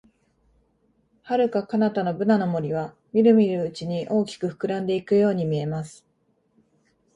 [1.25, 6.03] 遥か彼方のブナの森は、みるみるうちに大きく膨らんでいくように見えます。